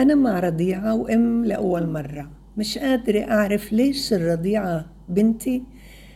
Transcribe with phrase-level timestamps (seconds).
[0.00, 2.30] أنا مع رضيعة وأم لأول مرة.
[2.56, 5.62] مش قادرة أعرف ليش الرضيعة بنتي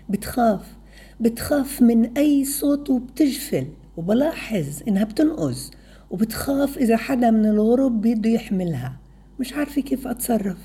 [0.09, 0.77] بتخاف.
[1.21, 3.67] بتخاف من أي صوت وبتجفل.
[3.97, 5.71] وبلاحظ إنها بتنقز.
[6.11, 9.01] وبتخاف إذا حدا من الغرب بده يحملها.
[9.41, 10.59] مش عارفة كيف أتصرف.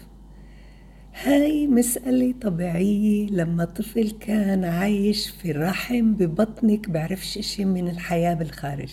[1.23, 3.27] هاي مسألة طبيعية.
[3.29, 8.91] لما طفل كان عايش في الرحم ببطنك بعرفش إشي من الحياة بالخارج.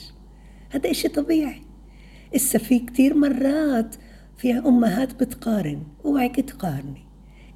[0.71, 1.63] هذا إشي طبيعي.
[2.37, 3.97] إسا في كتير مرات
[4.37, 5.83] فيها أمهات بتقارن.
[6.05, 7.07] اوعك تقارني.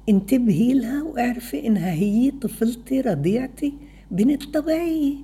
[0.09, 3.73] انتبهي لها واعرفي إنها هي طفلتي رضيعتي
[4.11, 5.15] بنت طبيعية.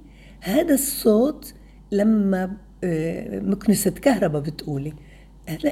[0.41, 1.53] هذا الصوت
[1.91, 4.93] لما آه، مكنسة كهرباء بتقولي.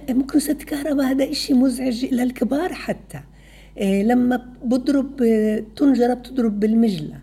[0.09, 3.19] مكنسة كهرباء هذا إشي مزعج للكبار حتى.
[3.77, 7.19] آه، لما بضرب آه، تنجرة بتضرب بالمجلة.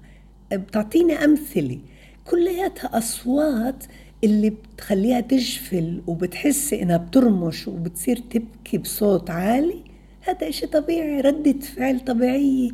[0.52, 1.78] بتعطيني أمثلة.
[2.24, 3.84] كلياتها أصوات
[4.24, 9.84] اللي بتخليها تجفل وبتحس إنها بترمش وبتصير تبكي بصوت عالي
[10.20, 12.70] هذا إشي طبيعي ردة فعل طبيعية.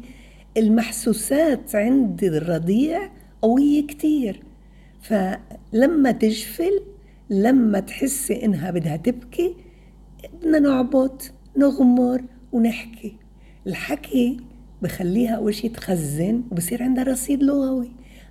[0.56, 3.10] المحسوسات عند الرضيع
[3.42, 4.42] قوية كتير.
[5.02, 6.82] فلما تجفل
[7.30, 9.54] لما تحسي إنها بدها تبكي
[10.32, 13.16] بدنا نعبط نغمر ونحكي.
[13.66, 14.36] الحكي
[14.82, 17.91] بخليها أول شي تخزن وبصير عندها رصيد لغوي.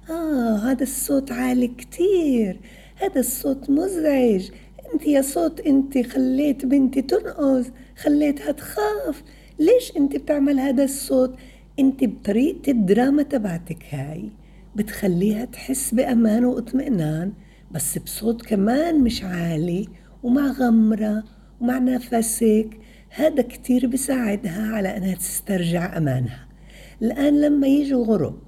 [0.09, 2.59] آه هذا الصوت عالي كتير.
[2.99, 4.49] هذا الصوت مزعج.
[4.93, 9.23] انت يا صوت انت خليت بنتي تنقز خليتها تخاف.
[9.59, 11.35] ليش انت بتعمل هذا الصوت؟
[11.79, 14.31] انت بطريقة الدراما تبعتك هاي.
[14.75, 17.33] بتخليها تحس بأمان واطمئنان
[17.71, 19.87] بس بصوت كمان مش عالي
[20.23, 21.23] ومع غمرة
[21.61, 22.69] ومع نفسك.
[23.09, 26.47] هذا كتير بساعدها على أنها تسترجع أمانها.
[27.01, 28.39] الآن لما يجوا غرب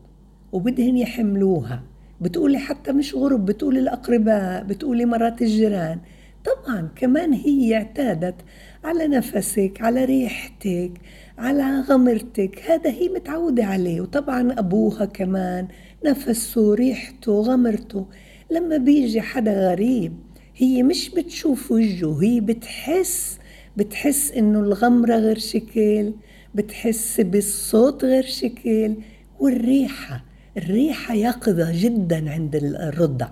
[0.52, 1.89] وبدهن يحملوها
[2.22, 6.00] بتقولي حتى مش غرب بتقولي الأقرباء بتقولي مرات الجيران.
[6.46, 8.36] طبعا كمان هي اعتادت
[8.84, 10.92] على نفسك على ريحتك
[11.38, 12.62] على غمرتك.
[12.68, 15.68] هذا هي متعودة عليه وطبعا أبوها كمان
[16.06, 18.06] نفسه ريحته غمرته.
[18.52, 20.14] لما بيجي حدا غريب
[20.56, 23.40] هي مش بتشوف وجهه هي بتحس
[23.78, 26.14] بتحس إنه الغمرة غير شكل
[26.56, 28.96] بتحس بالصوت غير شكل
[29.40, 30.26] والريحة
[30.64, 33.28] الريحة يقظة جدا عند الرضع.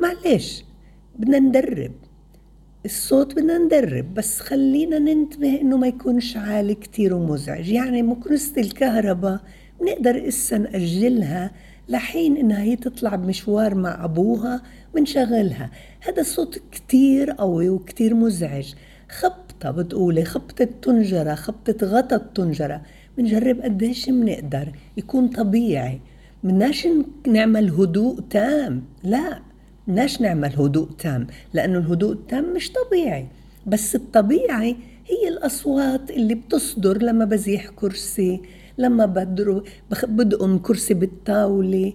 [0.00, 0.64] معلش
[1.18, 1.92] بدنا ندرب.
[2.84, 7.68] الصوت بدنا ندرب بس خلينا ننتبه إنه ما يكونش عالي كتير ومزعج.
[7.68, 9.40] يعني مكنسة الكهرباء
[9.80, 11.50] بنقدر اسا نأجلها
[11.88, 14.62] لحين إنها هي تطلع بمشوار مع أبوها
[14.94, 15.70] بنشغلها.
[16.00, 18.74] هذا الصوت كتير قوي وكتير مزعج.
[19.08, 22.82] خبطة بتقولي خبطة طنجرة خبطة غطا الطنجرة
[23.18, 26.00] بنجرب قديش بنقدر يكون طبيعي.
[26.44, 26.88] بدناش
[27.26, 28.82] نعمل هدوء تام.
[29.02, 29.38] لا
[29.88, 33.26] بدناش نعمل هدوء تام لأنه الهدوء التام مش طبيعي.
[33.66, 38.40] بس الطبيعي هي الأصوات اللي بتصدر لما بزيح كرسي
[38.78, 39.06] لما
[40.04, 41.92] بدقم كرسي بالطاولة.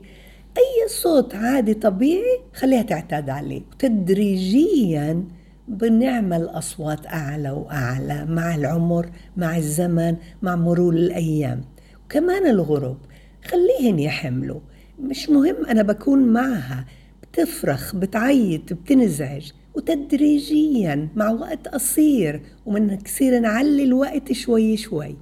[0.58, 3.62] أي صوت عادي طبيعي خليها تعتاد عليه.
[3.80, 5.24] تدريجيا
[5.68, 11.62] بنعمل أصوات أعلى وأعلى مع العمر مع الزمن مع مرور الأيام.
[12.06, 12.98] وكمان الغرب
[13.46, 14.60] خليهن يحملوا.
[15.00, 16.86] مش مهم أنا بكون معها.
[17.24, 19.52] بتفرخ بتعيط بتنزعج.
[19.76, 22.42] وتدريجيا مع وقت قصير.
[22.66, 25.16] ومن كثير نعلي الوقت شوي شوي.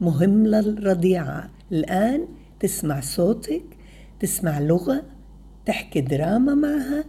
[0.00, 1.50] مهم للرضيعة.
[1.72, 2.28] الآن
[2.60, 3.64] تسمع صوتك
[4.20, 5.02] تسمع لغة
[5.66, 7.04] تحكي دراما معها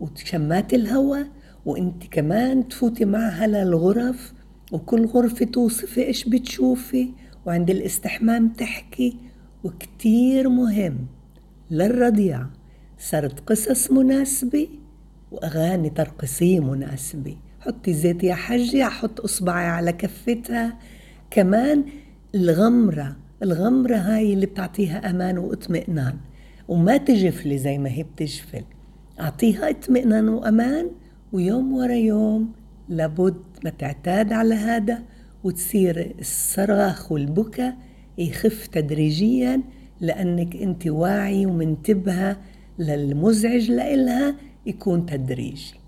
[0.00, 1.26] وشمات الهواء
[1.66, 4.32] وإنت كمان تفوتي معها للغرف.
[4.72, 7.08] وكل غرفة توصفي إيش بتشوفي.
[7.46, 9.16] وعند الاستحمام تحكي.
[9.64, 11.06] وكتير مهم
[11.70, 12.46] للرضيع.
[12.98, 14.68] صارت قصص مناسبة
[15.30, 17.36] وأغاني ترقصية مناسبة.
[17.60, 20.78] حطي زيت يا حجي أحط إصبعي على كفتها.
[21.30, 21.84] كمان
[22.34, 26.16] الغمرة الغمرة هاي اللي بتعطيها أمان واطمئنان.
[26.68, 28.64] وما تجفلي زي ما هي بتجفل.
[29.20, 30.90] أعطيها اطمئنان وأمان
[31.32, 32.52] ويوم ورا يوم
[32.88, 35.02] لابد ما تعتاد على هذا
[35.44, 37.76] وتصير الصراخ والبكا
[38.22, 39.62] يخف تدريجيا
[40.00, 42.36] لأنك أنت واعي ومنتبهة
[42.78, 44.36] للمزعج لإلها
[44.66, 45.81] يكون تدريجي